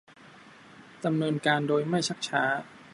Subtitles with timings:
[1.05, 2.43] ดำเนินการโดยไม่ชักช้า